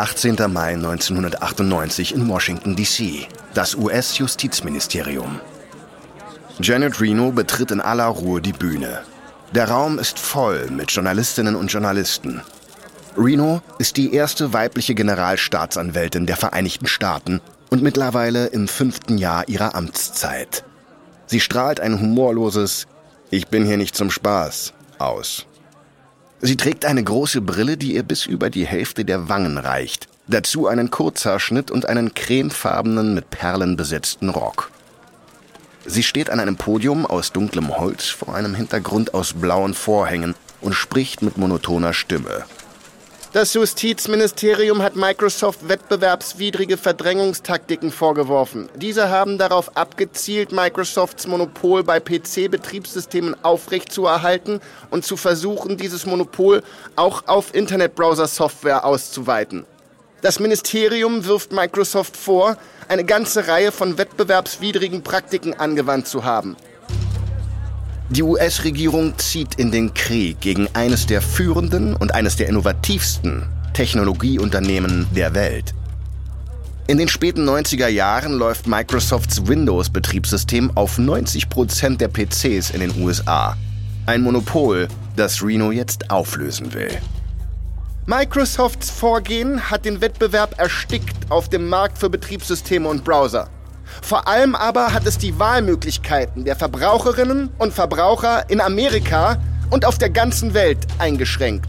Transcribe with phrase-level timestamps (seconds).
[0.00, 0.50] 18.
[0.50, 5.40] Mai 1998 in Washington, D.C., das US-Justizministerium.
[6.58, 9.02] Janet Reno betritt in aller Ruhe die Bühne.
[9.54, 12.40] Der Raum ist voll mit Journalistinnen und Journalisten.
[13.14, 19.74] Reno ist die erste weibliche Generalstaatsanwältin der Vereinigten Staaten und mittlerweile im fünften Jahr ihrer
[19.74, 20.64] Amtszeit.
[21.26, 22.86] Sie strahlt ein humorloses
[23.28, 25.44] Ich bin hier nicht zum Spaß aus.
[26.42, 30.08] Sie trägt eine große Brille, die ihr bis über die Hälfte der Wangen reicht.
[30.26, 34.70] Dazu einen Kurzhaarschnitt und einen cremefarbenen mit Perlen besetzten Rock.
[35.84, 40.74] Sie steht an einem Podium aus dunklem Holz vor einem Hintergrund aus blauen Vorhängen und
[40.74, 42.44] spricht mit monotoner Stimme.
[43.32, 48.68] Das Justizministerium hat Microsoft wettbewerbswidrige Verdrängungstaktiken vorgeworfen.
[48.74, 56.64] Diese haben darauf abgezielt, Microsofts Monopol bei PC-Betriebssystemen aufrechtzuerhalten und zu versuchen, dieses Monopol
[56.96, 59.64] auch auf Internetbrowser-Software auszuweiten.
[60.22, 62.56] Das Ministerium wirft Microsoft vor,
[62.88, 66.56] eine ganze Reihe von wettbewerbswidrigen Praktiken angewandt zu haben.
[68.10, 75.06] Die US-Regierung zieht in den Krieg gegen eines der führenden und eines der innovativsten Technologieunternehmen
[75.14, 75.74] der Welt.
[76.88, 83.00] In den späten 90er Jahren läuft Microsofts Windows-Betriebssystem auf 90 Prozent der PCs in den
[83.00, 83.56] USA.
[84.06, 86.90] Ein Monopol, das Reno jetzt auflösen will.
[88.06, 93.48] Microsofts Vorgehen hat den Wettbewerb erstickt auf dem Markt für Betriebssysteme und Browser.
[94.02, 99.38] Vor allem aber hat es die Wahlmöglichkeiten der Verbraucherinnen und Verbraucher in Amerika
[99.70, 101.66] und auf der ganzen Welt eingeschränkt.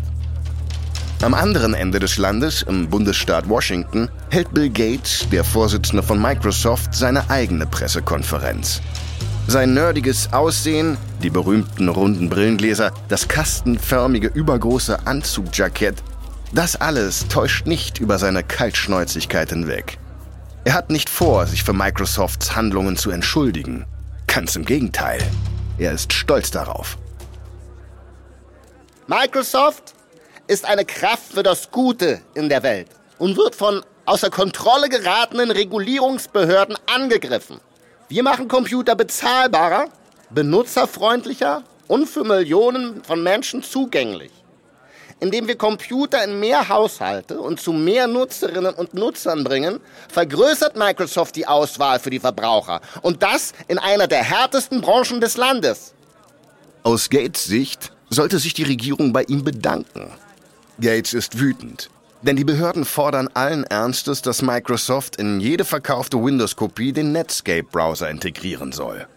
[1.21, 6.95] Am anderen Ende des Landes, im Bundesstaat Washington, hält Bill Gates, der Vorsitzende von Microsoft,
[6.95, 8.81] seine eigene Pressekonferenz.
[9.45, 16.01] Sein nerdiges Aussehen, die berühmten runden Brillengläser, das kastenförmige übergroße Anzugjackett,
[16.53, 20.00] das alles täuscht nicht über seine Kaltschnäuzigkeit hinweg.
[20.63, 23.85] Er hat nicht vor, sich für Microsofts Handlungen zu entschuldigen.
[24.27, 25.19] Ganz im Gegenteil.
[25.79, 26.99] Er ist stolz darauf.
[29.07, 29.95] Microsoft
[30.45, 35.50] ist eine Kraft für das Gute in der Welt und wird von außer Kontrolle geratenen
[35.50, 37.59] Regulierungsbehörden angegriffen.
[38.07, 39.85] Wir machen Computer bezahlbarer,
[40.29, 44.31] benutzerfreundlicher und für Millionen von Menschen zugänglich
[45.21, 51.35] indem wir Computer in mehr Haushalte und zu mehr Nutzerinnen und Nutzern bringen, vergrößert Microsoft
[51.35, 52.81] die Auswahl für die Verbraucher.
[53.03, 55.93] Und das in einer der härtesten Branchen des Landes.
[56.83, 60.11] Aus Gates Sicht sollte sich die Regierung bei ihm bedanken.
[60.81, 61.89] Gates ist wütend.
[62.23, 68.71] Denn die Behörden fordern allen Ernstes, dass Microsoft in jede verkaufte Windows-Kopie den Netscape-Browser integrieren
[68.71, 69.07] soll.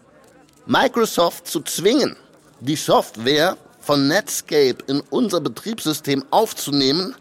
[0.67, 2.17] Microsoft zu zwingen,
[2.61, 7.15] die Software von Netscape in unser Betriebssystem aufzunehmen,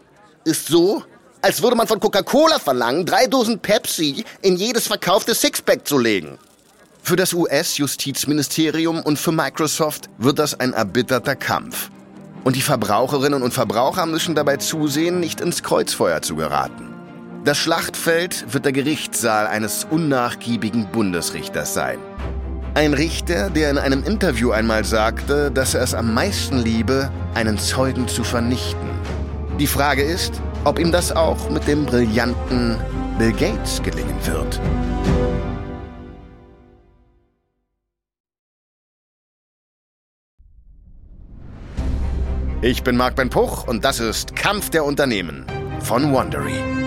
[0.44, 1.02] ist so,
[1.42, 6.38] als würde man von Coca-Cola verlangen, drei Dosen Pepsi in jedes verkaufte Sixpack zu legen.
[7.02, 11.90] Für das US-Justizministerium und für Microsoft wird das ein erbitterter Kampf.
[12.44, 16.94] Und die Verbraucherinnen und Verbraucher müssen dabei zusehen, nicht ins Kreuzfeuer zu geraten.
[17.44, 21.98] Das Schlachtfeld wird der Gerichtssaal eines unnachgiebigen Bundesrichters sein.
[22.76, 27.56] Ein Richter, der in einem Interview einmal sagte, dass er es am meisten liebe, einen
[27.56, 28.90] Zeugen zu vernichten.
[29.60, 32.76] Die Frage ist, ob ihm das auch mit dem brillanten
[33.16, 34.60] Bill Gates gelingen wird.
[42.60, 45.46] Ich bin Marc Ben Puch und das ist Kampf der Unternehmen
[45.78, 46.83] von Wandery.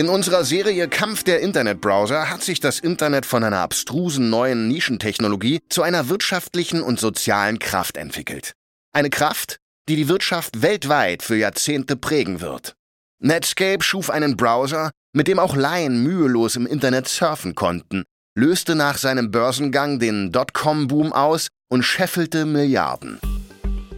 [0.00, 5.60] In unserer Serie Kampf der Internetbrowser hat sich das Internet von einer abstrusen neuen Nischentechnologie
[5.68, 8.54] zu einer wirtschaftlichen und sozialen Kraft entwickelt.
[8.94, 9.58] Eine Kraft,
[9.90, 12.76] die die Wirtschaft weltweit für Jahrzehnte prägen wird.
[13.22, 18.04] Netscape schuf einen Browser, mit dem auch Laien mühelos im Internet surfen konnten,
[18.34, 23.20] löste nach seinem Börsengang den Dotcom-Boom aus und scheffelte Milliarden.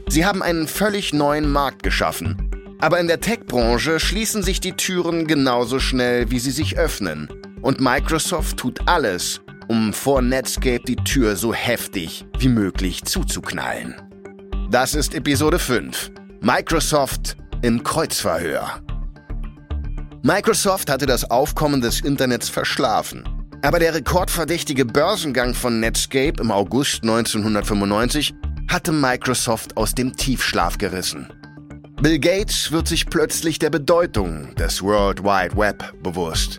[0.08, 2.50] Sie haben einen völlig neuen Markt geschaffen,
[2.82, 7.28] aber in der Tech-Branche schließen sich die Türen genauso schnell, wie sie sich öffnen.
[7.62, 13.94] Und Microsoft tut alles, um vor Netscape die Tür so heftig wie möglich zuzuknallen.
[14.68, 16.10] Das ist Episode 5.
[16.40, 18.80] Microsoft im Kreuzverhör.
[20.22, 23.22] Microsoft hatte das Aufkommen des Internets verschlafen.
[23.62, 28.34] Aber der rekordverdächtige Börsengang von Netscape im August 1995
[28.66, 31.28] hatte Microsoft aus dem Tiefschlaf gerissen.
[32.02, 36.58] Bill Gates wird sich plötzlich der Bedeutung des World Wide Web bewusst.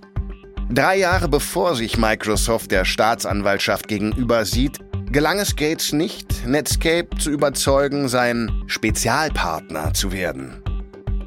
[0.69, 4.79] Drei Jahre bevor sich Microsoft der Staatsanwaltschaft gegenüber sieht,
[5.11, 10.63] gelang es Gates nicht, Netscape zu überzeugen, sein Spezialpartner zu werden.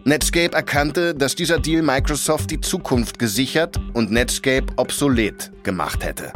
[0.06, 6.32] Netscape erkannte, dass dieser Deal Microsoft die Zukunft gesichert und Netscape obsolet gemacht hätte.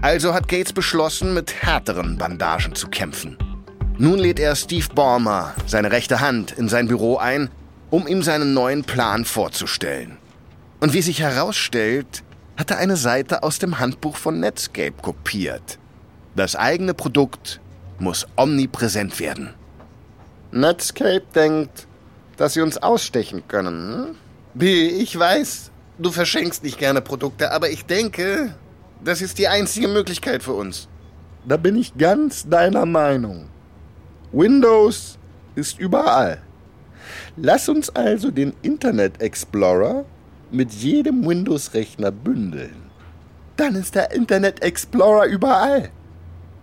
[0.00, 3.36] Also hat Gates beschlossen, mit härteren Bandagen zu kämpfen.
[3.98, 7.48] Nun lädt er Steve Ballmer, seine rechte Hand, in sein Büro ein,
[7.88, 10.18] um ihm seinen neuen Plan vorzustellen.
[10.80, 12.22] Und wie sich herausstellt,
[12.58, 15.78] hat er eine Seite aus dem Handbuch von Netscape kopiert.
[16.34, 17.58] Das eigene Produkt
[17.98, 19.54] muss omnipräsent werden.
[20.52, 21.86] Netscape denkt,
[22.36, 24.08] dass sie uns ausstechen können.
[24.08, 24.14] Hm?
[24.52, 28.54] B, ich weiß, du verschenkst nicht gerne Produkte, aber ich denke,
[29.02, 30.86] das ist die einzige Möglichkeit für uns.
[31.48, 33.48] Da bin ich ganz deiner Meinung.
[34.36, 35.18] Windows
[35.54, 36.42] ist überall.
[37.38, 40.04] Lass uns also den Internet Explorer
[40.50, 42.90] mit jedem Windows-Rechner bündeln.
[43.56, 45.88] Dann ist der Internet Explorer überall.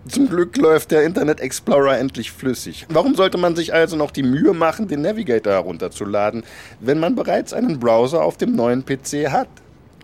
[0.06, 2.86] Zum Glück läuft der Internet Explorer endlich flüssig.
[2.90, 6.44] Warum sollte man sich also noch die Mühe machen, den Navigator herunterzuladen,
[6.78, 9.48] wenn man bereits einen Browser auf dem neuen PC hat?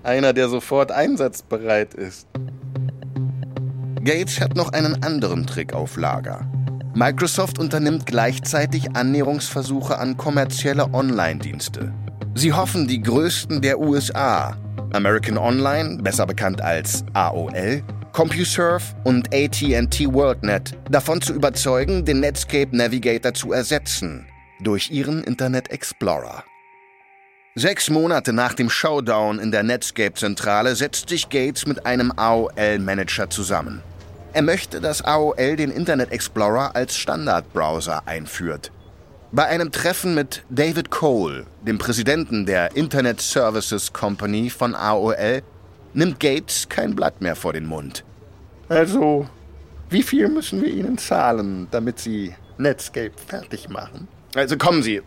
[0.03, 2.27] Einer, der sofort einsatzbereit ist.
[4.03, 6.49] Gates hat noch einen anderen Trick auf Lager.
[6.95, 11.95] Microsoft unternimmt gleichzeitig Annäherungsversuche an kommerzielle Online-Dienste.
[12.35, 14.57] Sie hoffen, die größten der USA,
[14.93, 17.83] American Online, besser bekannt als AOL,
[18.13, 24.27] CompuServe und AT&T WorldNet, davon zu überzeugen, den Netscape Navigator zu ersetzen
[24.61, 26.45] durch ihren Internet Explorer.
[27.55, 33.83] Sechs Monate nach dem Showdown in der Netscape-Zentrale setzt sich Gates mit einem AOL-Manager zusammen.
[34.33, 38.71] Er möchte, dass AOL den Internet Explorer als Standardbrowser einführt.
[39.33, 45.43] Bei einem Treffen mit David Cole, dem Präsidenten der Internet Services Company von AOL,
[45.95, 48.05] nimmt Gates kein Blatt mehr vor den Mund.
[48.69, 49.29] Also,
[49.89, 54.07] wie viel müssen wir Ihnen zahlen, damit Sie Netscape fertig machen?
[54.37, 55.03] Also kommen Sie.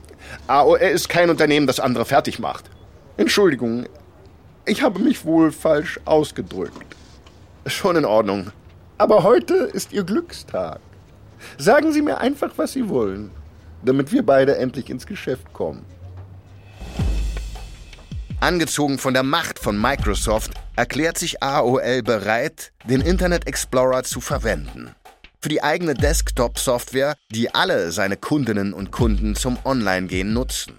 [0.48, 2.70] AOL ist kein Unternehmen, das andere fertig macht.
[3.16, 3.86] Entschuldigung,
[4.66, 6.96] ich habe mich wohl falsch ausgedrückt.
[7.66, 8.52] Schon in Ordnung.
[9.04, 10.80] Aber heute ist Ihr Glückstag.
[11.58, 13.32] Sagen Sie mir einfach, was Sie wollen,
[13.84, 15.84] damit wir beide endlich ins Geschäft kommen.
[18.40, 24.96] Angezogen von der Macht von Microsoft erklärt sich AOL bereit, den Internet Explorer zu verwenden.
[25.42, 30.76] Für die eigene Desktop-Software, die alle seine Kundinnen und Kunden zum Online-Gehen nutzen.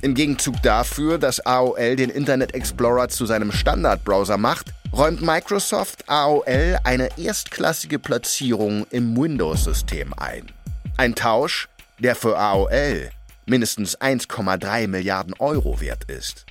[0.00, 6.78] Im Gegenzug dafür, dass AOL den Internet Explorer zu seinem Standardbrowser macht, räumt Microsoft AOL
[6.84, 10.50] eine erstklassige Platzierung im Windows-System ein.
[10.96, 11.68] Ein Tausch,
[11.98, 13.10] der für AOL
[13.46, 16.46] mindestens 1,3 Milliarden Euro wert ist.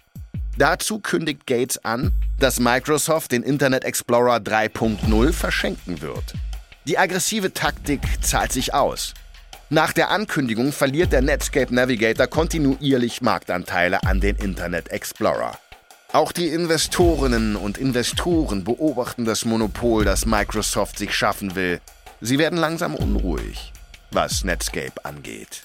[0.57, 6.33] Dazu kündigt Gates an, dass Microsoft den Internet Explorer 3.0 verschenken wird.
[6.85, 9.13] Die aggressive Taktik zahlt sich aus.
[9.69, 15.59] Nach der Ankündigung verliert der Netscape Navigator kontinuierlich Marktanteile an den Internet Explorer.
[16.13, 21.81] Auch die Investorinnen und Investoren beobachten das Monopol, das Microsoft sich schaffen will.
[22.21, 23.73] Sie werden langsam unruhig,
[24.11, 25.63] was Netscape angeht.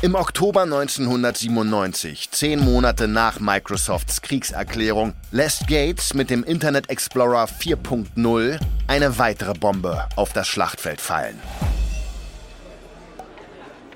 [0.00, 8.60] Im Oktober 1997, zehn Monate nach Microsofts Kriegserklärung, lässt Gates mit dem Internet Explorer 4.0
[8.86, 11.38] eine weitere Bombe auf das Schlachtfeld fallen.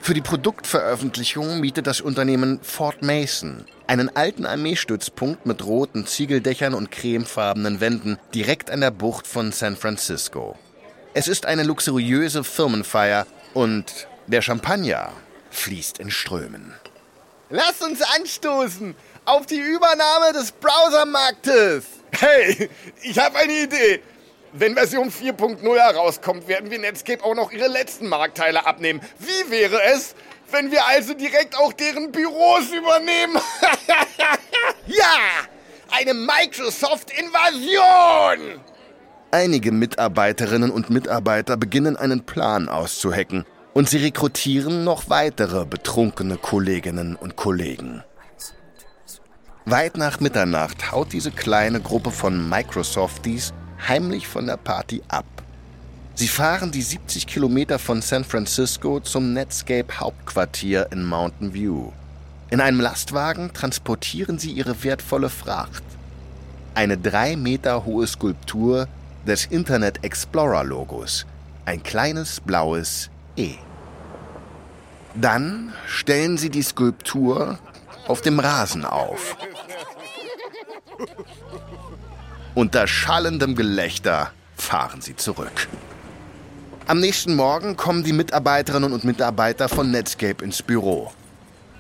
[0.02, 6.90] Für die Produktveröffentlichung mietet das Unternehmen Fort Mason einen alten Armeestützpunkt mit roten Ziegeldächern und
[6.90, 10.58] cremefarbenen Wänden direkt an der Bucht von San Francisco.
[11.14, 15.12] Es ist eine luxuriöse Firmenfeier und der Champagner
[15.50, 16.74] fließt in Strömen.
[17.48, 21.84] Lasst uns anstoßen auf die Übernahme des Browsermarktes.
[22.10, 22.68] Hey,
[23.02, 24.02] ich habe eine Idee.
[24.54, 29.00] Wenn Version 4.0 herauskommt, werden wir Netscape auch noch ihre letzten Marktteile abnehmen.
[29.18, 30.14] Wie wäre es,
[30.50, 33.34] wenn wir also direkt auch deren Büros übernehmen?
[34.86, 35.16] ja,
[35.90, 38.60] eine Microsoft-Invasion!
[39.30, 47.16] Einige Mitarbeiterinnen und Mitarbeiter beginnen einen Plan auszuhacken und sie rekrutieren noch weitere betrunkene Kolleginnen
[47.16, 48.04] und Kollegen.
[49.64, 53.54] Weit nach Mitternacht haut diese kleine Gruppe von Microsofties
[53.88, 55.24] heimlich von der Party ab.
[56.14, 61.90] Sie fahren die 70 Kilometer von San Francisco zum Netscape Hauptquartier in Mountain View.
[62.50, 65.82] In einem Lastwagen transportieren sie ihre wertvolle Fracht.
[66.74, 68.88] Eine drei Meter hohe Skulptur
[69.26, 71.26] des Internet Explorer Logos.
[71.64, 73.54] Ein kleines blaues E.
[75.14, 77.58] Dann stellen sie die Skulptur
[78.06, 79.36] auf dem Rasen auf.
[82.54, 85.68] Unter schallendem Gelächter fahren sie zurück.
[86.86, 91.12] Am nächsten Morgen kommen die Mitarbeiterinnen und Mitarbeiter von Netscape ins Büro.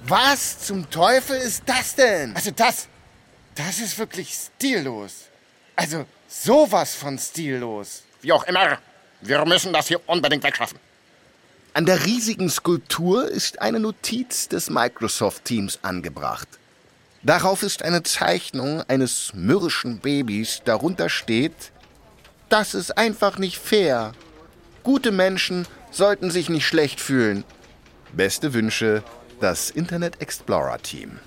[0.06, 2.34] Was zum Teufel ist das denn?
[2.34, 2.88] Also das,
[3.54, 5.26] das ist wirklich stillos.
[5.76, 8.04] Also sowas von stillos.
[8.22, 8.78] Wie auch immer,
[9.20, 10.78] wir müssen das hier unbedingt wegschaffen.
[11.74, 16.48] An der riesigen Skulptur ist eine Notiz des Microsoft-Teams angebracht.
[17.24, 20.62] Darauf ist eine Zeichnung eines mürrischen Babys.
[20.64, 21.70] Darunter steht,
[22.48, 24.12] das ist einfach nicht fair.
[24.82, 27.44] Gute Menschen sollten sich nicht schlecht fühlen.
[28.12, 29.04] Beste Wünsche,
[29.40, 31.20] das Internet Explorer Team.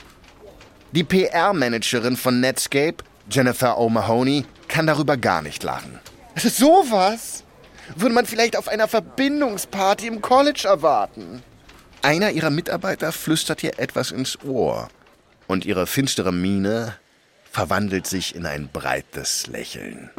[0.92, 2.98] Die PR-Managerin von Netscape,
[3.30, 6.00] Jennifer O'Mahony, kann darüber gar nicht lachen.
[6.36, 7.46] Sowas
[7.96, 11.42] würde man vielleicht auf einer Verbindungsparty im College erwarten.
[12.02, 14.90] Einer ihrer Mitarbeiter flüstert ihr etwas ins Ohr
[15.48, 16.96] und ihre finstere Miene
[17.52, 20.10] verwandelt sich in ein breites Lächeln.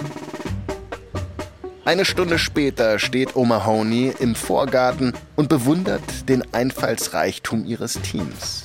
[1.85, 8.65] Eine Stunde später steht O'Mahony im Vorgarten und bewundert den Einfallsreichtum ihres Teams.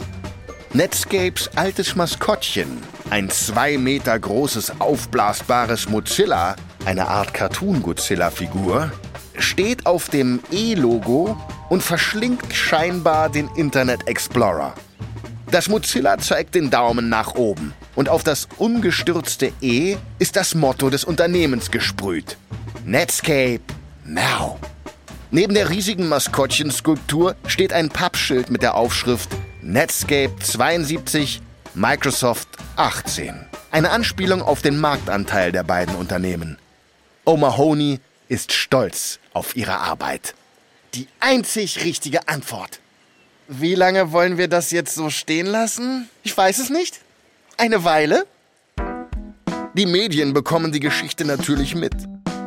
[0.73, 8.91] Netscapes altes Maskottchen, ein zwei Meter großes aufblasbares Mozilla, eine Art Cartoon-Godzilla-Figur,
[9.37, 11.37] steht auf dem E-Logo
[11.69, 14.73] und verschlingt scheinbar den Internet Explorer.
[15.51, 20.89] Das Mozilla zeigt den Daumen nach oben und auf das umgestürzte E ist das Motto
[20.89, 22.37] des Unternehmens gesprüht.
[22.85, 23.59] Netscape
[24.05, 24.57] Now.
[25.29, 29.29] Neben der riesigen Maskottchenskulptur steht ein Pappschild mit der Aufschrift
[29.61, 31.41] Netscape 72,
[31.73, 33.45] Microsoft 18.
[33.71, 36.57] Eine Anspielung auf den Marktanteil der beiden Unternehmen.
[37.25, 40.33] O'Mahony ist stolz auf ihre Arbeit.
[40.93, 42.80] Die einzig richtige Antwort.
[43.53, 46.09] Wie lange wollen wir das jetzt so stehen lassen?
[46.23, 47.01] Ich weiß es nicht.
[47.57, 48.25] Eine Weile?
[49.73, 51.93] Die Medien bekommen die Geschichte natürlich mit.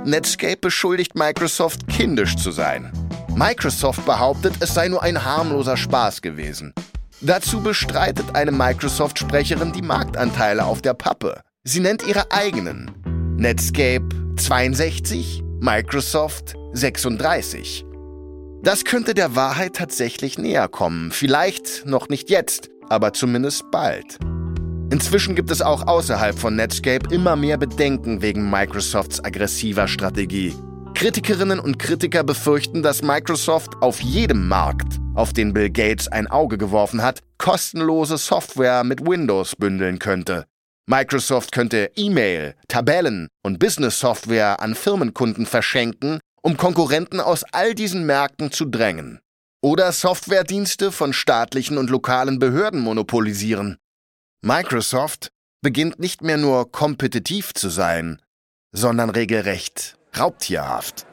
[0.06, 2.90] Netscape beschuldigt Microsoft, kindisch zu sein.
[3.34, 6.72] Microsoft behauptet, es sei nur ein harmloser Spaß gewesen.
[7.20, 11.42] Dazu bestreitet eine Microsoft-Sprecherin die Marktanteile auf der Pappe.
[11.64, 12.90] Sie nennt ihre eigenen.
[13.36, 14.08] Netscape
[14.38, 17.84] 62, Microsoft 36.
[18.64, 21.10] Das könnte der Wahrheit tatsächlich näher kommen.
[21.10, 24.16] Vielleicht noch nicht jetzt, aber zumindest bald.
[24.90, 30.54] Inzwischen gibt es auch außerhalb von Netscape immer mehr Bedenken wegen Microsofts aggressiver Strategie.
[30.94, 36.56] Kritikerinnen und Kritiker befürchten, dass Microsoft auf jedem Markt, auf den Bill Gates ein Auge
[36.56, 40.46] geworfen hat, kostenlose Software mit Windows bündeln könnte.
[40.86, 48.52] Microsoft könnte E-Mail, Tabellen und Business-Software an Firmenkunden verschenken, um Konkurrenten aus all diesen Märkten
[48.52, 49.20] zu drängen.
[49.62, 53.78] Oder Softwaredienste von staatlichen und lokalen Behörden monopolisieren.
[54.42, 55.30] Microsoft
[55.62, 58.20] beginnt nicht mehr nur kompetitiv zu sein,
[58.72, 61.06] sondern regelrecht raubtierhaft.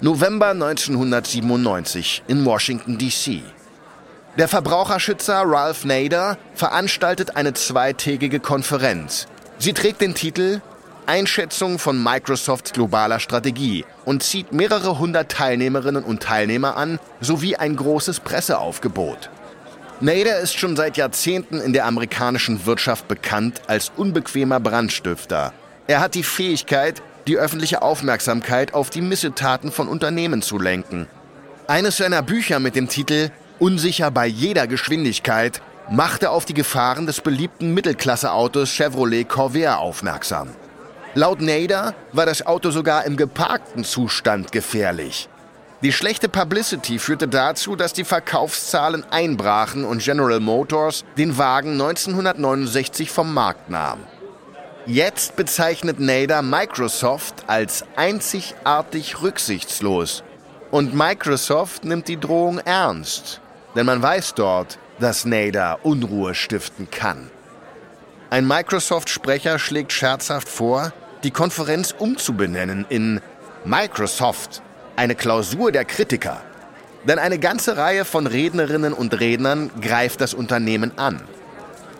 [0.00, 3.42] November 1997 in Washington, D.C.
[4.38, 9.26] Der Verbraucherschützer Ralph Nader veranstaltet eine zweitägige Konferenz.
[9.58, 10.60] Sie trägt den Titel
[11.06, 17.76] Einschätzung von Microsofts globaler Strategie und zieht mehrere hundert Teilnehmerinnen und Teilnehmer an, sowie ein
[17.76, 19.30] großes Presseaufgebot.
[20.00, 25.52] Nader ist schon seit Jahrzehnten in der amerikanischen Wirtschaft bekannt als unbequemer Brandstifter.
[25.86, 31.06] Er hat die Fähigkeit, die öffentliche Aufmerksamkeit auf die Missetaten von Unternehmen zu lenken.
[31.66, 37.20] Eines seiner Bücher mit dem Titel Unsicher bei jeder Geschwindigkeit machte auf die Gefahren des
[37.20, 40.48] beliebten Mittelklasseautos Chevrolet Corvair aufmerksam.
[41.16, 45.28] Laut Nader war das Auto sogar im geparkten Zustand gefährlich.
[45.80, 53.12] Die schlechte Publicity führte dazu, dass die Verkaufszahlen einbrachen und General Motors den Wagen 1969
[53.12, 54.00] vom Markt nahm.
[54.86, 60.24] Jetzt bezeichnet Nader Microsoft als einzigartig rücksichtslos.
[60.72, 63.40] Und Microsoft nimmt die Drohung ernst,
[63.76, 67.30] denn man weiß dort, dass Nader Unruhe stiften kann.
[68.30, 70.92] Ein Microsoft-Sprecher schlägt scherzhaft vor,
[71.24, 73.20] die Konferenz umzubenennen in
[73.64, 74.62] Microsoft
[74.94, 76.42] eine Klausur der Kritiker.
[77.08, 81.20] Denn eine ganze Reihe von Rednerinnen und Rednern greift das Unternehmen an.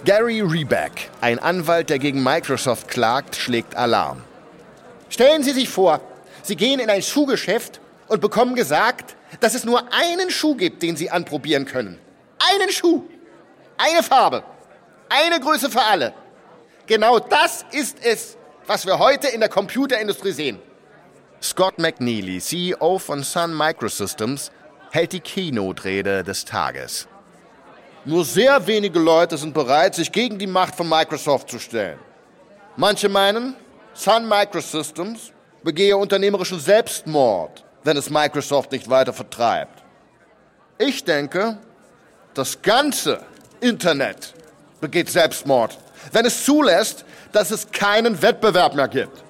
[0.04, 4.23] Gary Reback, ein Anwalt, der gegen Microsoft klagt, schlägt Alarm.
[5.09, 6.00] Stellen Sie sich vor,
[6.43, 10.97] Sie gehen in ein Schuhgeschäft und bekommen gesagt, dass es nur einen Schuh gibt, den
[10.97, 11.99] Sie anprobieren können.
[12.52, 13.04] Einen Schuh.
[13.78, 14.45] Eine Farbe.
[15.09, 16.12] Eine Größe für alle.
[16.87, 20.59] Genau das ist es, was wir heute in der Computerindustrie sehen.
[21.42, 24.50] Scott McNeely, CEO von Sun Microsystems,
[24.90, 27.06] hält die Keynote-Rede des Tages.
[28.06, 31.99] Nur sehr wenige Leute sind bereit, sich gegen die Macht von Microsoft zu stellen.
[32.76, 33.56] Manche meinen,
[33.92, 39.83] Sun Microsystems begehe unternehmerischen Selbstmord, wenn es Microsoft nicht weiter vertreibt.
[40.78, 41.59] Ich denke,
[42.35, 43.21] das ganze
[43.61, 44.35] Internet
[44.80, 45.78] begeht Selbstmord,
[46.13, 49.23] wenn es zulässt, dass es keinen Wettbewerb mehr gibt.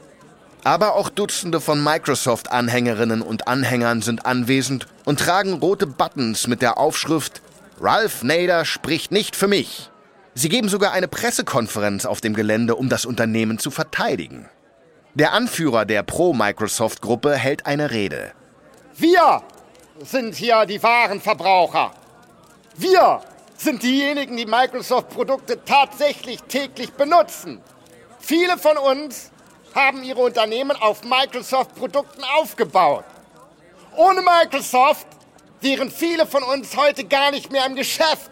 [0.65, 6.79] Aber auch Dutzende von Microsoft-Anhängerinnen und Anhängern sind anwesend und tragen rote Buttons mit der
[6.79, 7.43] Aufschrift
[7.81, 9.91] Ralph Nader spricht nicht für mich.
[10.35, 14.49] Sie geben sogar eine Pressekonferenz auf dem Gelände, um das Unternehmen zu verteidigen.
[15.15, 18.33] Der Anführer der Pro-Microsoft-Gruppe hält eine Rede.
[18.97, 19.43] Wir
[20.03, 21.93] sind hier die wahren Verbraucher.
[22.77, 23.21] Wir
[23.57, 27.61] sind diejenigen, die Microsoft-Produkte tatsächlich täglich benutzen.
[28.19, 29.31] Viele von uns
[29.75, 33.05] haben ihre Unternehmen auf Microsoft-Produkten aufgebaut.
[33.97, 35.07] Ohne Microsoft
[35.61, 38.31] wären viele von uns heute gar nicht mehr im Geschäft.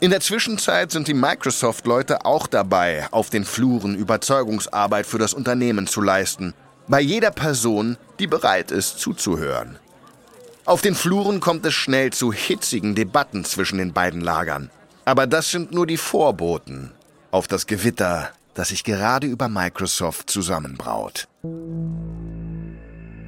[0.00, 5.86] In der Zwischenzeit sind die Microsoft-Leute auch dabei, auf den Fluren Überzeugungsarbeit für das Unternehmen
[5.86, 6.54] zu leisten.
[6.86, 9.78] Bei jeder Person, die bereit ist zuzuhören.
[10.68, 14.68] Auf den Fluren kommt es schnell zu hitzigen Debatten zwischen den beiden Lagern.
[15.06, 16.92] Aber das sind nur die Vorboten
[17.30, 21.26] auf das Gewitter, das sich gerade über Microsoft zusammenbraut.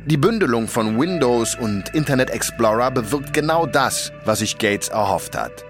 [0.05, 5.65] Die Bündelung von Windows und Internet Explorer bewirkt genau das, was sich Gates erhofft hat.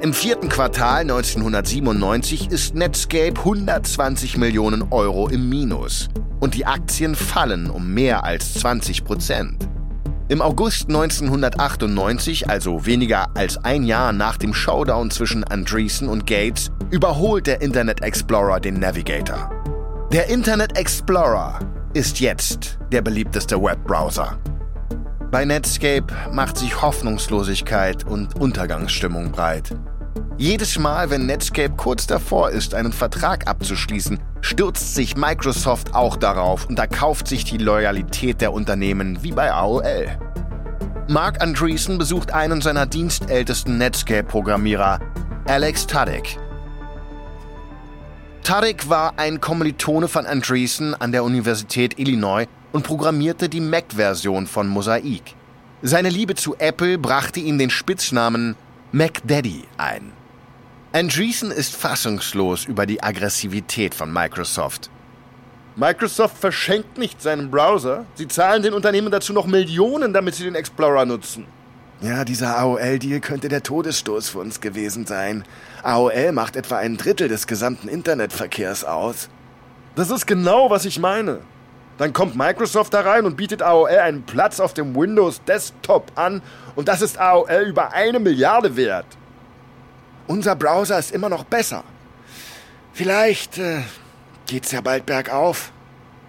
[0.00, 6.08] Im vierten Quartal 1997 ist Netscape 120 Millionen Euro im Minus
[6.40, 9.68] und die Aktien fallen um mehr als 20 Prozent.
[10.32, 16.70] Im August 1998, also weniger als ein Jahr nach dem Showdown zwischen Andreessen und Gates,
[16.90, 19.50] überholt der Internet Explorer den Navigator.
[20.10, 21.58] Der Internet Explorer
[21.92, 24.38] ist jetzt der beliebteste Webbrowser.
[25.30, 29.76] Bei Netscape macht sich Hoffnungslosigkeit und Untergangsstimmung breit.
[30.38, 36.66] Jedes Mal, wenn Netscape kurz davor ist, einen Vertrag abzuschließen, stürzt sich Microsoft auch darauf
[36.66, 40.08] und erkauft sich die Loyalität der Unternehmen wie bei AOL.
[41.08, 44.98] Mark Andreessen besucht einen seiner dienstältesten Netscape-Programmierer,
[45.46, 46.38] Alex Tadek.
[48.42, 54.66] Tadek war ein Kommilitone von Andreessen an der Universität Illinois und programmierte die Mac-Version von
[54.66, 55.36] Mosaic.
[55.82, 58.56] Seine Liebe zu Apple brachte ihm den Spitznamen
[58.94, 60.12] Mac Daddy ein.
[60.92, 64.90] Andreessen ist fassungslos über die Aggressivität von Microsoft.
[65.76, 68.04] Microsoft verschenkt nicht seinen Browser.
[68.16, 71.46] Sie zahlen den Unternehmen dazu noch Millionen, damit sie den Explorer nutzen.
[72.02, 75.44] Ja, dieser AOL-Deal könnte der Todesstoß für uns gewesen sein.
[75.82, 79.30] AOL macht etwa ein Drittel des gesamten Internetverkehrs aus.
[79.94, 81.38] Das ist genau, was ich meine.
[81.98, 86.42] Dann kommt Microsoft da rein und bietet AOL einen Platz auf dem Windows Desktop an
[86.74, 89.06] und das ist AOL über eine Milliarde wert.
[90.26, 91.84] Unser Browser ist immer noch besser.
[92.92, 93.82] Vielleicht äh,
[94.46, 95.72] geht's ja bald bergauf.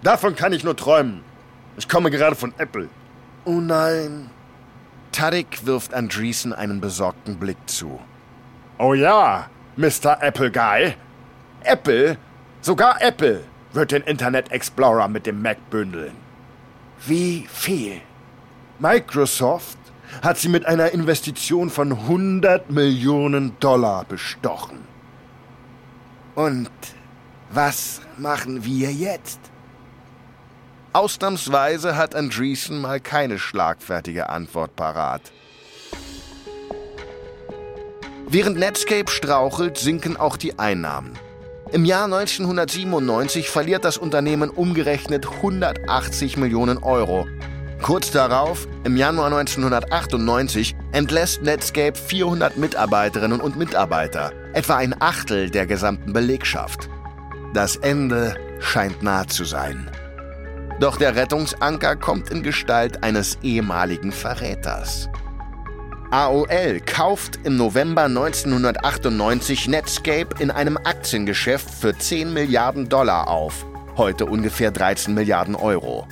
[0.02, 1.22] Davon kann ich nur träumen.
[1.76, 2.88] Ich komme gerade von Apple.
[3.44, 4.30] Oh nein.
[5.12, 8.00] Tarek wirft Andreessen einen besorgten Blick zu.
[8.78, 10.18] Oh ja, Mr.
[10.20, 10.94] Apple Guy.
[11.62, 12.18] Apple,
[12.60, 16.12] sogar Apple, wird den Internet Explorer mit dem Mac bündeln.
[17.06, 18.00] Wie viel?
[18.78, 19.78] Microsoft
[20.22, 24.78] hat sie mit einer Investition von 100 Millionen Dollar bestochen.
[26.34, 26.70] Und
[27.50, 29.40] was machen wir jetzt?
[30.92, 35.32] Ausnahmsweise hat Andreessen mal keine schlagfertige Antwort parat.
[38.28, 41.18] Während Netscape strauchelt, sinken auch die Einnahmen.
[41.72, 47.26] Im Jahr 1997 verliert das Unternehmen umgerechnet 180 Millionen Euro
[47.84, 55.66] Kurz darauf, im Januar 1998, entlässt Netscape 400 Mitarbeiterinnen und Mitarbeiter, etwa ein Achtel der
[55.66, 56.88] gesamten Belegschaft.
[57.52, 59.90] Das Ende scheint nah zu sein.
[60.80, 65.10] Doch der Rettungsanker kommt in Gestalt eines ehemaligen Verräters.
[66.14, 74.26] AOL kauft im November 1998 Netscape in einem Aktiengeschäft für 10 Milliarden Dollar auf, heute
[74.26, 76.06] ungefähr 13 Milliarden Euro.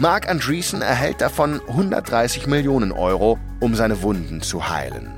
[0.00, 5.14] Mark Andreessen erhält davon 130 Millionen Euro, um seine Wunden zu heilen.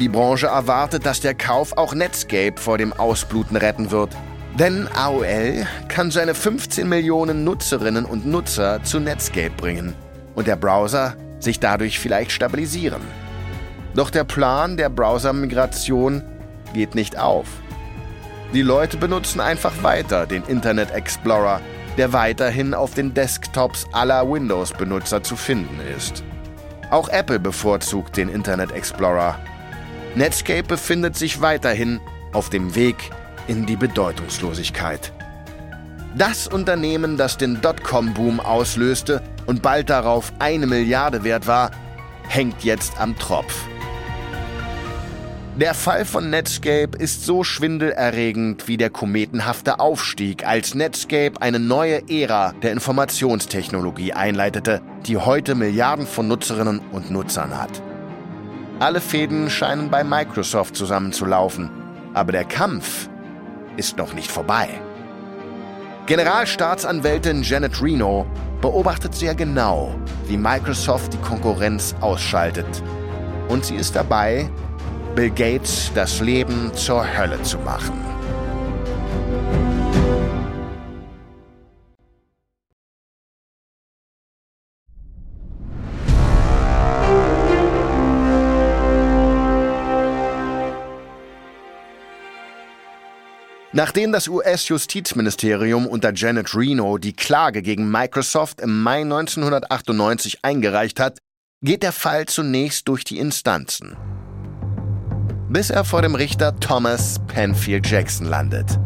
[0.00, 4.16] Die Branche erwartet, dass der Kauf auch Netscape vor dem Ausbluten retten wird.
[4.58, 9.94] Denn AOL kann seine 15 Millionen Nutzerinnen und Nutzer zu Netscape bringen
[10.34, 13.02] und der Browser sich dadurch vielleicht stabilisieren.
[13.94, 16.22] Doch der Plan der Browser-Migration
[16.72, 17.46] geht nicht auf.
[18.54, 21.60] Die Leute benutzen einfach weiter den Internet Explorer
[21.96, 26.24] der weiterhin auf den Desktops aller Windows-Benutzer zu finden ist.
[26.90, 29.38] Auch Apple bevorzugt den Internet Explorer.
[30.14, 32.00] Netscape befindet sich weiterhin
[32.32, 33.10] auf dem Weg
[33.46, 35.12] in die Bedeutungslosigkeit.
[36.16, 41.70] Das Unternehmen, das den Dotcom-Boom auslöste und bald darauf eine Milliarde wert war,
[42.28, 43.66] hängt jetzt am Tropf.
[45.58, 52.08] Der Fall von Netscape ist so schwindelerregend wie der kometenhafte Aufstieg, als Netscape eine neue
[52.10, 57.82] Ära der Informationstechnologie einleitete, die heute Milliarden von Nutzerinnen und Nutzern hat.
[58.80, 61.70] Alle Fäden scheinen bei Microsoft zusammenzulaufen,
[62.12, 63.08] aber der Kampf
[63.76, 64.68] ist noch nicht vorbei.
[66.06, 68.26] Generalstaatsanwältin Janet Reno
[68.60, 69.94] beobachtet sehr genau,
[70.26, 72.66] wie Microsoft die Konkurrenz ausschaltet.
[73.48, 74.50] Und sie ist dabei,
[75.14, 77.92] Bill Gates das Leben zur Hölle zu machen.
[93.74, 101.18] Nachdem das US-Justizministerium unter Janet Reno die Klage gegen Microsoft im Mai 1998 eingereicht hat,
[101.62, 103.96] geht der Fall zunächst durch die Instanzen.
[105.48, 108.78] Bis er vor dem Richter Thomas Penfield Jackson landet.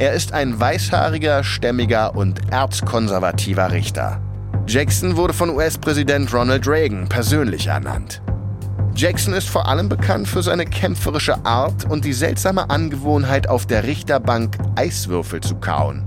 [0.00, 4.20] Er ist ein weißhaariger, stämmiger und erzkonservativer Richter.
[4.66, 8.22] Jackson wurde von US-Präsident Ronald Reagan persönlich ernannt.
[9.00, 13.84] Jackson ist vor allem bekannt für seine kämpferische Art und die seltsame Angewohnheit, auf der
[13.84, 16.04] Richterbank Eiswürfel zu kauen.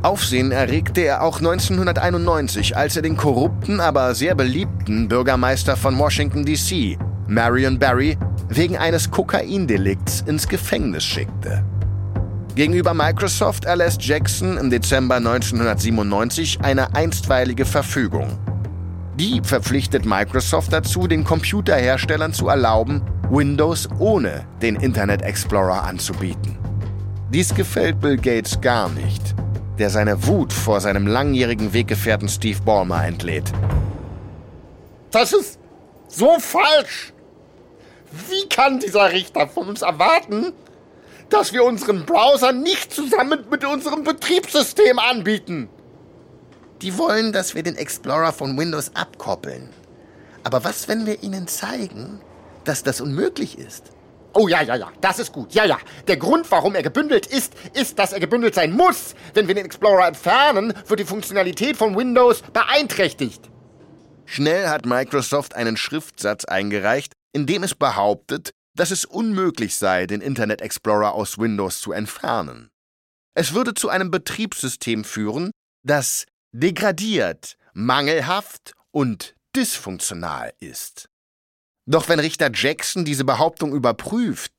[0.00, 6.46] Aufsehen erregte er auch 1991, als er den korrupten, aber sehr beliebten Bürgermeister von Washington,
[6.46, 6.96] D.C.,
[7.28, 8.16] Marion Barry,
[8.48, 11.62] wegen eines Kokaindelikts ins Gefängnis schickte.
[12.54, 18.38] Gegenüber Microsoft erlässt Jackson im Dezember 1997 eine einstweilige Verfügung.
[19.20, 26.56] Die verpflichtet Microsoft dazu, den Computerherstellern zu erlauben, Windows ohne den Internet Explorer anzubieten.
[27.28, 29.34] Dies gefällt Bill Gates gar nicht,
[29.78, 33.52] der seine Wut vor seinem langjährigen Weggefährten Steve Ballmer entlädt.
[35.10, 35.58] Das ist
[36.08, 37.12] so falsch!
[38.30, 40.54] Wie kann dieser Richter von uns erwarten,
[41.28, 45.68] dass wir unseren Browser nicht zusammen mit unserem Betriebssystem anbieten?
[46.82, 49.68] Die wollen, dass wir den Explorer von Windows abkoppeln.
[50.44, 52.20] Aber was, wenn wir ihnen zeigen,
[52.64, 53.92] dass das unmöglich ist?
[54.32, 55.52] Oh ja, ja, ja, das ist gut.
[55.52, 55.78] Ja, ja.
[56.06, 59.14] Der Grund, warum er gebündelt ist, ist, dass er gebündelt sein muss.
[59.34, 63.50] Wenn wir den Explorer entfernen, wird die Funktionalität von Windows beeinträchtigt.
[64.24, 70.20] Schnell hat Microsoft einen Schriftsatz eingereicht, in dem es behauptet, dass es unmöglich sei, den
[70.20, 72.70] Internet Explorer aus Windows zu entfernen.
[73.34, 75.50] Es würde zu einem Betriebssystem führen,
[75.84, 81.08] das degradiert, mangelhaft und dysfunktional ist.
[81.86, 84.52] Doch wenn Richter Jackson diese Behauptung überprüft,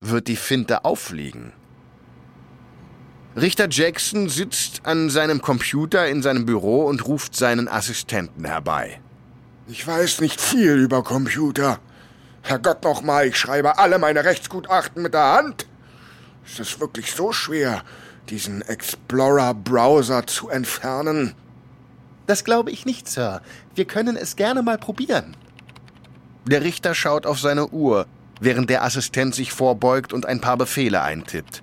[0.00, 1.52] wird die Finte auffliegen.
[3.36, 9.00] Richter Jackson sitzt an seinem Computer in seinem Büro und ruft seinen Assistenten herbei.
[9.68, 11.78] Ich weiß nicht viel über Computer.
[12.42, 15.66] Herrgott nochmal, ich schreibe alle meine Rechtsgutachten mit der Hand.
[16.44, 17.84] Ist es wirklich so schwer,
[18.28, 21.34] diesen Explorer-Browser zu entfernen?
[22.26, 23.42] Das glaube ich nicht, Sir.
[23.74, 25.36] Wir können es gerne mal probieren.
[26.46, 28.06] Der Richter schaut auf seine Uhr,
[28.40, 31.62] während der Assistent sich vorbeugt und ein paar Befehle eintippt.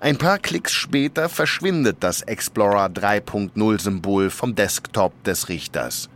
[0.00, 6.08] Ein paar Klicks später verschwindet das Explorer 3.0-Symbol vom Desktop des Richters.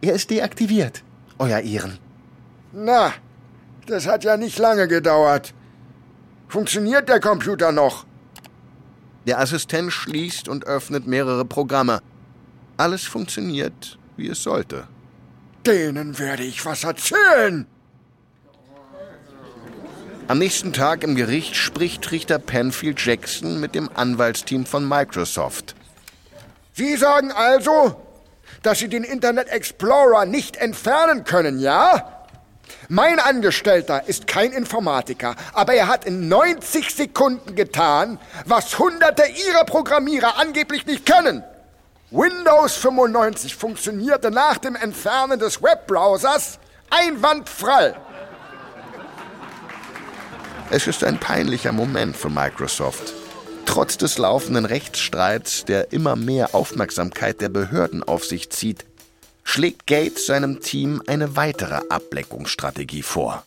[0.00, 1.04] Er ist deaktiviert,
[1.38, 1.98] Euer Ehren.
[2.72, 3.12] Na,
[3.86, 5.54] das hat ja nicht lange gedauert.
[6.48, 8.04] Funktioniert der Computer noch?
[9.26, 12.00] Der Assistent schließt und öffnet mehrere Programme.
[12.76, 14.86] Alles funktioniert, wie es sollte.
[15.66, 17.66] Denen werde ich was erzählen.
[20.26, 25.74] Am nächsten Tag im Gericht spricht Richter Penfield Jackson mit dem Anwaltsteam von Microsoft.
[26.72, 28.00] Sie sagen also,
[28.62, 32.19] dass Sie den Internet Explorer nicht entfernen können, ja?
[32.88, 39.64] Mein Angestellter ist kein Informatiker, aber er hat in 90 Sekunden getan, was Hunderte Ihrer
[39.64, 41.44] Programmierer angeblich nicht können.
[42.10, 46.58] Windows 95 funktionierte nach dem Entfernen des Webbrowsers
[46.90, 47.94] einwandfrei.
[50.70, 53.12] Es ist ein peinlicher Moment für Microsoft.
[53.66, 58.84] Trotz des laufenden Rechtsstreits, der immer mehr Aufmerksamkeit der Behörden auf sich zieht,
[59.44, 63.44] schlägt Gates seinem Team eine weitere Ableckungsstrategie vor.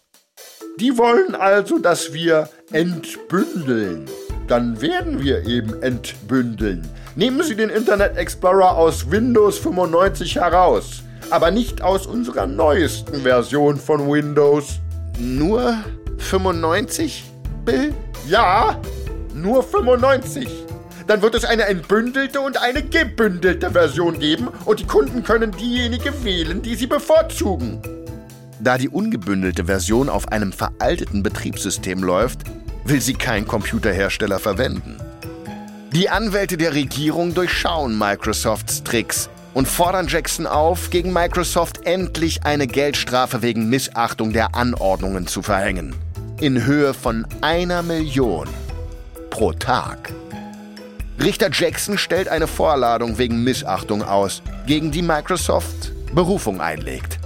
[0.79, 4.06] Die wollen also, dass wir entbündeln.
[4.47, 6.88] Dann werden wir eben entbündeln.
[7.15, 11.03] Nehmen Sie den Internet Explorer aus Windows 95 heraus.
[11.29, 14.79] aber nicht aus unserer neuesten Version von Windows.
[15.19, 15.75] Nur
[16.17, 17.23] 95,
[17.65, 17.93] Bill?
[18.27, 18.79] Ja,
[19.34, 20.47] nur 95.
[21.07, 26.23] Dann wird es eine entbündelte und eine gebündelte Version geben und die Kunden können diejenige
[26.23, 27.81] wählen, die sie bevorzugen.
[28.59, 32.41] Da die ungebündelte Version auf einem veralteten Betriebssystem läuft,
[32.85, 34.97] will sie kein Computerhersteller verwenden.
[35.91, 42.65] Die Anwälte der Regierung durchschauen Microsofts Tricks und fordern Jackson auf, gegen Microsoft endlich eine
[42.67, 45.93] Geldstrafe wegen Missachtung der Anordnungen zu verhängen.
[46.39, 48.47] In Höhe von einer Million
[49.29, 50.13] pro Tag.
[51.21, 57.19] Richter Jackson stellt eine Vorladung wegen Missachtung aus, gegen die Microsoft Berufung einlegt.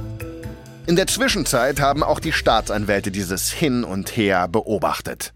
[0.85, 5.33] In der Zwischenzeit haben auch die Staatsanwälte dieses Hin und Her beobachtet.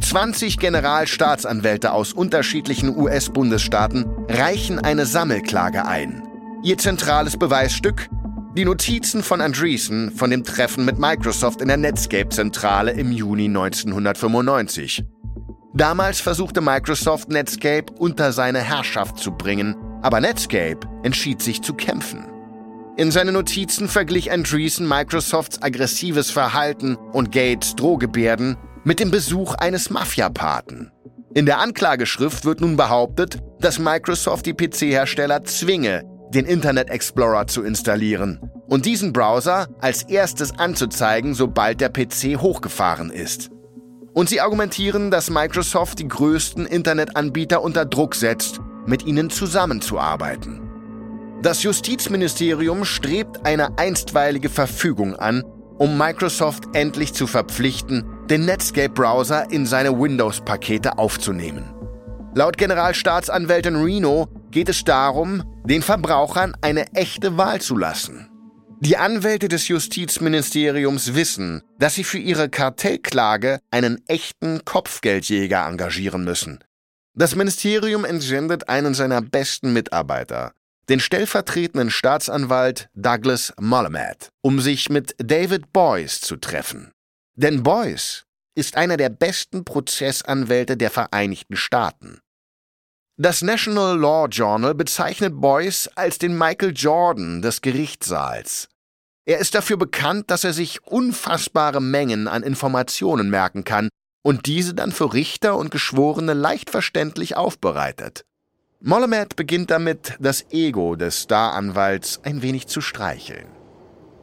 [0.00, 6.22] 20 Generalstaatsanwälte aus unterschiedlichen US-Bundesstaaten reichen eine Sammelklage ein.
[6.62, 8.08] Ihr zentrales Beweisstück?
[8.56, 15.04] Die Notizen von Andreessen von dem Treffen mit Microsoft in der Netscape-Zentrale im Juni 1995.
[15.76, 22.24] Damals versuchte Microsoft Netscape unter seine Herrschaft zu bringen, aber Netscape entschied sich zu kämpfen.
[22.96, 29.90] In seinen Notizen verglich Andreessen Microsofts aggressives Verhalten und Gates Drohgebärden mit dem Besuch eines
[29.90, 30.92] Mafiapaten.
[31.34, 37.62] In der Anklageschrift wird nun behauptet, dass Microsoft die PC-Hersteller zwinge, den Internet Explorer zu
[37.62, 43.50] installieren und diesen Browser als erstes anzuzeigen, sobald der PC hochgefahren ist.
[44.16, 50.62] Und sie argumentieren, dass Microsoft die größten Internetanbieter unter Druck setzt, mit ihnen zusammenzuarbeiten.
[51.42, 55.44] Das Justizministerium strebt eine einstweilige Verfügung an,
[55.76, 61.74] um Microsoft endlich zu verpflichten, den Netscape-Browser in seine Windows-Pakete aufzunehmen.
[62.34, 68.30] Laut Generalstaatsanwältin Reno geht es darum, den Verbrauchern eine echte Wahl zu lassen.
[68.80, 76.62] Die Anwälte des Justizministeriums wissen, dass sie für ihre Kartellklage einen echten Kopfgeldjäger engagieren müssen.
[77.14, 80.52] Das Ministerium entsendet einen seiner besten Mitarbeiter,
[80.90, 86.92] den stellvertretenden Staatsanwalt Douglas Mullamed, um sich mit David Boyce zu treffen.
[87.34, 92.20] Denn Boyce ist einer der besten Prozessanwälte der Vereinigten Staaten.
[93.18, 98.68] Das National Law Journal bezeichnet Boyce als den Michael Jordan des Gerichtssaals.
[99.24, 103.88] Er ist dafür bekannt, dass er sich unfassbare Mengen an Informationen merken kann
[104.22, 108.26] und diese dann für Richter und Geschworene leicht verständlich aufbereitet.
[108.80, 113.46] Mollamed beginnt damit, das Ego des Staranwalts ein wenig zu streicheln.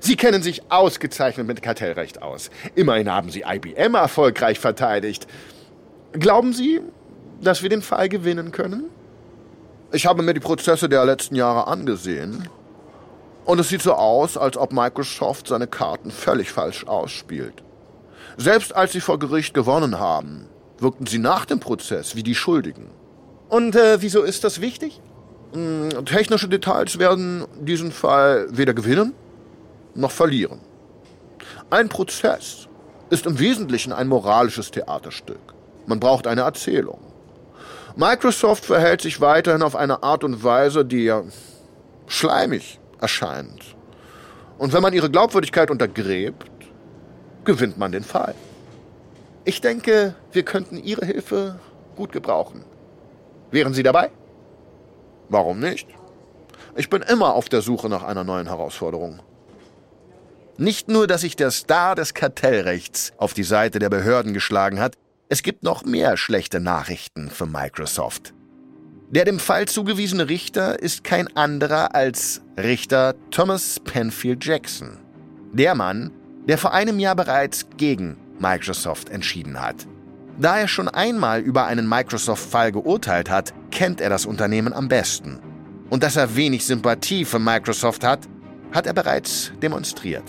[0.02, 2.52] Sie kennen sich ausgezeichnet mit Kartellrecht aus.
[2.76, 5.26] Immerhin haben Sie IBM erfolgreich verteidigt.
[6.12, 6.82] Glauben Sie,
[7.44, 8.86] dass wir den Fall gewinnen können?
[9.92, 12.50] Ich habe mir die Prozesse der letzten Jahre angesehen.
[13.46, 17.64] Und es sieht so aus, als ob Microsoft seine Karten völlig falsch ausspielt.
[18.38, 20.48] Selbst als sie vor Gericht gewonnen haben,
[20.80, 22.90] wirkten sie nach dem Prozess wie die Schuldigen.
[23.50, 25.02] Und äh, wieso ist das wichtig?
[25.54, 29.14] Hm, technische Details werden diesen Fall weder gewinnen
[29.94, 30.60] noch verlieren.
[31.70, 32.68] Ein Prozess
[33.10, 35.54] ist im Wesentlichen ein moralisches Theaterstück.
[35.86, 37.00] Man braucht eine Erzählung.
[37.96, 41.14] Microsoft verhält sich weiterhin auf eine Art und Weise, die
[42.08, 43.76] schleimig erscheint.
[44.58, 46.50] Und wenn man ihre Glaubwürdigkeit untergräbt,
[47.46, 48.34] gewinnt man den Fall.
[49.46, 51.60] Ich denke, wir könnten Ihre Hilfe
[51.96, 52.64] gut gebrauchen.
[53.52, 54.10] Wären Sie dabei?
[55.30, 55.88] Warum nicht?
[56.76, 59.20] Ich bin immer auf der Suche nach einer neuen Herausforderung.
[60.58, 64.96] Nicht nur, dass sich der Star des Kartellrechts auf die Seite der Behörden geschlagen hat,
[65.34, 68.36] es gibt noch mehr schlechte Nachrichten für Microsoft.
[69.10, 75.00] Der dem Fall zugewiesene Richter ist kein anderer als Richter Thomas Penfield Jackson.
[75.52, 76.12] Der Mann,
[76.48, 79.88] der vor einem Jahr bereits gegen Microsoft entschieden hat.
[80.38, 85.40] Da er schon einmal über einen Microsoft-Fall geurteilt hat, kennt er das Unternehmen am besten.
[85.90, 88.30] Und dass er wenig Sympathie für Microsoft hat,
[88.72, 90.26] hat er bereits demonstriert.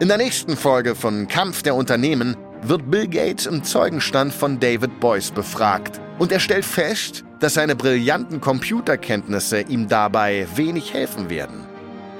[0.00, 5.00] In der nächsten Folge von Kampf der Unternehmen wird Bill Gates im Zeugenstand von David
[5.00, 11.66] Boyce befragt und er stellt fest, dass seine brillanten Computerkenntnisse ihm dabei wenig helfen werden.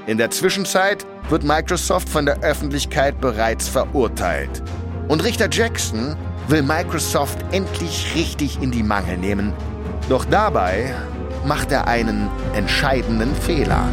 [0.07, 4.63] In der Zwischenzeit wird Microsoft von der Öffentlichkeit bereits verurteilt.
[5.09, 6.17] Und Richter Jackson
[6.49, 9.53] will Microsoft endlich richtig in die Mangel nehmen.
[10.09, 10.95] Doch dabei
[11.45, 13.89] macht er einen entscheidenden Fehler.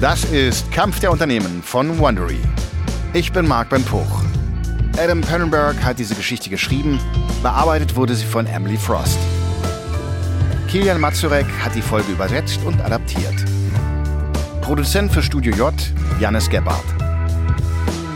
[0.00, 2.38] Das ist Kampf der Unternehmen von Wondery.
[3.14, 4.22] Ich bin Marc Ben Puch.
[4.96, 7.00] Adam Pennenberg hat diese Geschichte geschrieben,
[7.42, 9.18] bearbeitet wurde sie von Emily Frost.
[10.68, 13.34] Kilian Mazurek hat die Folge übersetzt und adaptiert.
[14.60, 15.74] Produzent für Studio J,
[16.20, 16.84] Janis Gebhardt.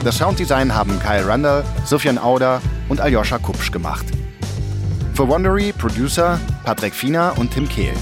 [0.05, 4.07] Das Sounddesign haben Kyle Randall, Sofian Auder und Aljoscha Kupsch gemacht.
[5.14, 7.95] Für Wondery Producer Patrick Fiener und Tim Kehl.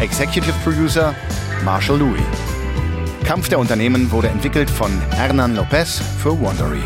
[0.00, 1.14] Executive Producer
[1.64, 2.20] Marshall Louis.
[3.24, 6.82] Kampf der Unternehmen wurde entwickelt von Hernan Lopez für Wondery.